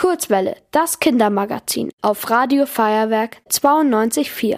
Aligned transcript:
Kurzwelle, 0.00 0.56
das 0.70 0.98
Kindermagazin 0.98 1.90
auf 2.00 2.30
Radio 2.30 2.64
Feuerwerk 2.64 3.36
92.4. 3.50 4.56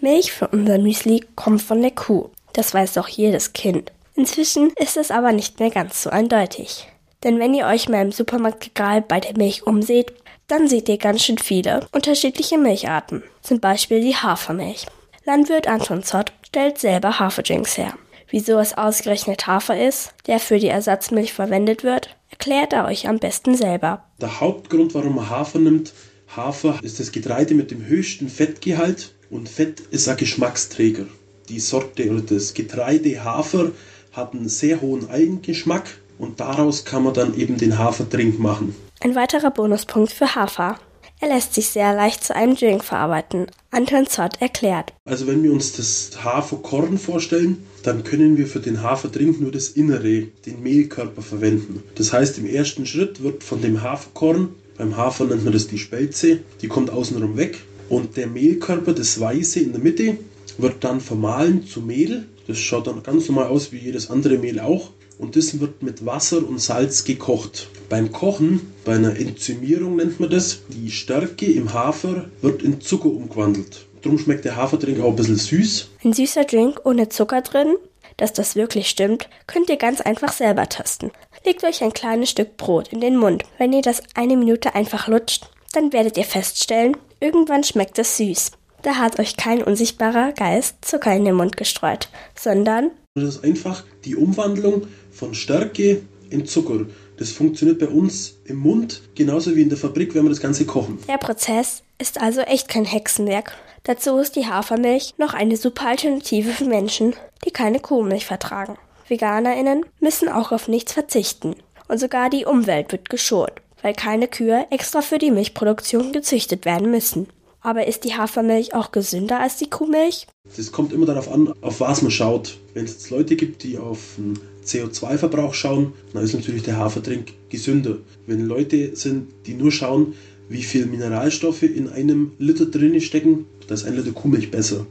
Milch 0.00 0.30
für 0.30 0.46
unser 0.46 0.78
Müsli 0.78 1.24
kommt 1.34 1.60
von 1.60 1.82
der 1.82 1.90
Kuh. 1.90 2.30
Das 2.52 2.72
weiß 2.72 2.92
doch 2.92 3.08
jedes 3.08 3.52
Kind. 3.52 3.90
Inzwischen 4.14 4.70
ist 4.78 4.96
es 4.96 5.10
aber 5.10 5.32
nicht 5.32 5.58
mehr 5.58 5.70
ganz 5.70 6.04
so 6.04 6.10
eindeutig. 6.10 6.86
Denn 7.24 7.40
wenn 7.40 7.52
ihr 7.52 7.66
euch 7.66 7.88
mal 7.88 8.02
im 8.02 8.12
Supermarktregal 8.12 9.02
bei 9.02 9.18
der 9.18 9.36
Milch 9.36 9.66
umseht, 9.66 10.12
dann 10.46 10.68
seht 10.68 10.88
ihr 10.88 10.98
ganz 10.98 11.24
schön 11.24 11.38
viele 11.38 11.84
unterschiedliche 11.90 12.58
Milcharten. 12.58 13.24
Zum 13.42 13.58
Beispiel 13.58 14.02
die 14.02 14.14
Hafermilch. 14.14 14.86
Landwirt 15.24 15.66
Anton 15.66 16.04
Zott 16.04 16.32
stellt 16.46 16.78
selber 16.78 17.18
Haferdrinks 17.18 17.76
her. 17.76 17.94
Wieso 18.28 18.60
es 18.60 18.78
ausgerechnet 18.78 19.48
Hafer 19.48 19.84
ist, 19.84 20.14
der 20.28 20.38
für 20.38 20.60
die 20.60 20.68
Ersatzmilch 20.68 21.32
verwendet 21.32 21.82
wird, 21.82 22.15
erklärt 22.46 22.72
er 22.72 22.84
euch 22.84 23.08
am 23.08 23.18
besten 23.18 23.56
selber. 23.56 24.04
Der 24.20 24.40
Hauptgrund, 24.40 24.94
warum 24.94 25.16
man 25.16 25.28
Hafer 25.28 25.58
nimmt, 25.58 25.92
Hafer 26.36 26.78
ist 26.82 27.00
das 27.00 27.10
Getreide 27.10 27.54
mit 27.54 27.72
dem 27.72 27.84
höchsten 27.84 28.28
Fettgehalt 28.28 29.14
und 29.30 29.48
Fett 29.48 29.80
ist 29.90 30.08
ein 30.08 30.16
Geschmacksträger. 30.16 31.06
Die 31.48 31.58
Sorte 31.58 32.08
oder 32.08 32.20
das 32.20 32.54
Getreide 32.54 33.24
Hafer 33.24 33.72
hat 34.12 34.32
einen 34.32 34.48
sehr 34.48 34.80
hohen 34.80 35.10
Eigengeschmack 35.10 35.98
und 36.18 36.38
daraus 36.38 36.84
kann 36.84 37.02
man 37.02 37.14
dann 37.14 37.36
eben 37.36 37.56
den 37.56 37.78
Hafertrink 37.78 38.38
machen. 38.38 38.76
Ein 39.00 39.16
weiterer 39.16 39.50
Bonuspunkt 39.50 40.12
für 40.12 40.36
Hafer. 40.36 40.78
Er 41.18 41.28
lässt 41.28 41.54
sich 41.54 41.68
sehr 41.68 41.94
leicht 41.94 42.22
zu 42.22 42.36
einem 42.36 42.56
Drink 42.56 42.84
verarbeiten. 42.84 43.46
Anton 43.70 44.06
Zott 44.06 44.40
erklärt. 44.40 44.92
Also 45.06 45.26
wenn 45.26 45.42
wir 45.42 45.50
uns 45.50 45.72
das 45.72 46.10
Haferkorn 46.22 46.98
vorstellen, 46.98 47.66
dann 47.82 48.04
können 48.04 48.36
wir 48.36 48.46
für 48.46 48.60
den 48.60 48.82
Hafertrink 48.82 49.40
nur 49.40 49.50
das 49.50 49.70
Innere, 49.70 50.26
den 50.44 50.62
Mehlkörper 50.62 51.22
verwenden. 51.22 51.82
Das 51.94 52.12
heißt, 52.12 52.36
im 52.36 52.46
ersten 52.46 52.84
Schritt 52.84 53.22
wird 53.22 53.42
von 53.42 53.62
dem 53.62 53.82
Haferkorn, 53.82 54.50
beim 54.76 54.96
Hafer 54.98 55.24
nennt 55.24 55.44
man 55.44 55.54
das 55.54 55.68
die 55.68 55.78
Spelze, 55.78 56.40
die 56.60 56.68
kommt 56.68 56.90
außenrum 56.90 57.38
weg 57.38 57.62
und 57.88 58.18
der 58.18 58.26
Mehlkörper, 58.26 58.92
das 58.92 59.18
Weiße 59.18 59.60
in 59.60 59.72
der 59.72 59.80
Mitte, 59.80 60.18
wird 60.58 60.84
dann 60.84 61.00
vermahlen 61.00 61.66
zu 61.66 61.80
Mehl. 61.80 62.26
Das 62.46 62.58
schaut 62.58 62.86
dann 62.86 63.02
ganz 63.02 63.28
normal 63.28 63.48
aus 63.48 63.72
wie 63.72 63.78
jedes 63.78 64.10
andere 64.10 64.38
Mehl 64.38 64.60
auch 64.60 64.90
und 65.18 65.36
das 65.36 65.60
wird 65.60 65.82
mit 65.82 66.04
Wasser 66.04 66.46
und 66.46 66.60
Salz 66.60 67.04
gekocht. 67.04 67.68
Beim 67.88 68.12
Kochen, 68.12 68.72
bei 68.84 68.94
einer 68.94 69.16
Enzymierung 69.16 69.96
nennt 69.96 70.20
man 70.20 70.30
das, 70.30 70.60
die 70.68 70.90
Stärke 70.90 71.46
im 71.46 71.72
Hafer 71.72 72.26
wird 72.42 72.62
in 72.62 72.80
Zucker 72.80 73.08
umgewandelt. 73.08 73.86
Darum 74.02 74.18
schmeckt 74.18 74.44
der 74.44 74.56
Haferdrink 74.56 75.00
auch 75.00 75.10
ein 75.10 75.16
bisschen 75.16 75.36
süß. 75.36 75.88
Ein 76.04 76.12
süßer 76.12 76.44
Drink 76.44 76.80
ohne 76.84 77.08
Zucker 77.08 77.42
drin? 77.42 77.76
Dass 78.16 78.32
das 78.32 78.56
wirklich 78.56 78.88
stimmt, 78.88 79.28
könnt 79.46 79.68
ihr 79.68 79.76
ganz 79.76 80.00
einfach 80.00 80.32
selber 80.32 80.68
testen. 80.68 81.10
Legt 81.44 81.64
euch 81.64 81.82
ein 81.82 81.92
kleines 81.92 82.30
Stück 82.30 82.56
Brot 82.56 82.92
in 82.92 83.00
den 83.00 83.16
Mund. 83.16 83.44
Wenn 83.58 83.72
ihr 83.72 83.82
das 83.82 84.02
eine 84.14 84.36
Minute 84.36 84.74
einfach 84.74 85.06
lutscht, 85.08 85.48
dann 85.72 85.92
werdet 85.92 86.16
ihr 86.16 86.24
feststellen, 86.24 86.96
irgendwann 87.20 87.62
schmeckt 87.62 87.98
es 87.98 88.16
süß. 88.16 88.52
Da 88.86 88.98
hat 88.98 89.18
euch 89.18 89.36
kein 89.36 89.64
unsichtbarer 89.64 90.30
Geist 90.30 90.76
Zucker 90.82 91.12
in 91.12 91.24
den 91.24 91.34
Mund 91.34 91.56
gestreut, 91.56 92.08
sondern 92.38 92.92
das 93.16 93.24
ist 93.24 93.42
einfach 93.42 93.82
die 94.04 94.14
Umwandlung 94.14 94.86
von 95.10 95.34
Stärke 95.34 96.02
in 96.30 96.46
Zucker. 96.46 96.86
Das 97.16 97.32
funktioniert 97.32 97.80
bei 97.80 97.88
uns 97.88 98.36
im 98.44 98.58
Mund 98.58 99.02
genauso 99.16 99.56
wie 99.56 99.62
in 99.62 99.70
der 99.70 99.76
Fabrik, 99.76 100.14
wenn 100.14 100.22
wir 100.22 100.28
das 100.28 100.38
Ganze 100.38 100.66
kochen. 100.66 101.00
Der 101.08 101.18
Prozess 101.18 101.82
ist 101.98 102.20
also 102.20 102.42
echt 102.42 102.68
kein 102.68 102.84
Hexenwerk. 102.84 103.56
Dazu 103.82 104.18
ist 104.18 104.36
die 104.36 104.46
Hafermilch 104.46 105.14
noch 105.18 105.34
eine 105.34 105.56
super 105.56 105.88
Alternative 105.88 106.50
für 106.50 106.66
Menschen, 106.66 107.14
die 107.44 107.50
keine 107.50 107.80
Kuhmilch 107.80 108.24
vertragen. 108.24 108.78
VeganerInnen 109.08 109.84
müssen 109.98 110.28
auch 110.28 110.52
auf 110.52 110.68
nichts 110.68 110.92
verzichten. 110.92 111.56
Und 111.88 111.98
sogar 111.98 112.30
die 112.30 112.44
Umwelt 112.44 112.92
wird 112.92 113.10
geschont, 113.10 113.50
weil 113.82 113.94
keine 113.94 114.28
Kühe 114.28 114.64
extra 114.70 115.00
für 115.00 115.18
die 115.18 115.32
Milchproduktion 115.32 116.12
gezüchtet 116.12 116.64
werden 116.64 116.88
müssen. 116.92 117.26
Aber 117.66 117.86
ist 117.88 118.04
die 118.04 118.14
Hafermilch 118.14 118.74
auch 118.76 118.92
gesünder 118.92 119.40
als 119.40 119.56
die 119.56 119.68
Kuhmilch? 119.68 120.28
Das 120.56 120.70
kommt 120.70 120.92
immer 120.92 121.04
darauf 121.04 121.28
an, 121.28 121.52
auf 121.62 121.80
was 121.80 122.00
man 122.00 122.12
schaut. 122.12 122.58
Wenn 122.74 122.84
es 122.84 122.92
jetzt 122.92 123.10
Leute 123.10 123.34
gibt, 123.34 123.64
die 123.64 123.76
auf 123.76 123.98
den 124.16 124.38
CO2-Verbrauch 124.64 125.52
schauen, 125.52 125.92
dann 126.12 126.22
ist 126.22 126.32
natürlich 126.32 126.62
der 126.62 126.76
Hafertrink 126.76 127.32
gesünder. 127.48 127.96
Wenn 128.28 128.46
Leute 128.46 128.94
sind, 128.94 129.32
die 129.46 129.54
nur 129.54 129.72
schauen, 129.72 130.14
wie 130.48 130.62
viel 130.62 130.86
Mineralstoffe 130.86 131.64
in 131.64 131.88
einem 131.88 132.30
Liter 132.38 132.66
drin 132.66 133.00
stecken, 133.00 133.48
da 133.66 133.74
ist 133.74 133.84
ein 133.84 133.96
Liter 133.96 134.12
Kuhmilch 134.12 134.52
besser. 134.52 134.86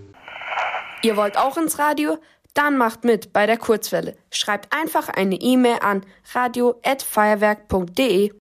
Ihr 1.02 1.16
wollt 1.16 1.38
auch 1.38 1.56
ins 1.56 1.80
Radio? 1.80 2.18
Dann 2.56 2.78
macht 2.78 3.06
mit 3.06 3.32
bei 3.32 3.46
der 3.46 3.58
Kurzwelle. 3.58 4.18
Schreibt 4.32 4.74
einfach 4.74 5.08
eine 5.08 5.36
E-Mail 5.36 5.78
an 5.80 6.04
radio@feuerwerk.de. 6.34 8.32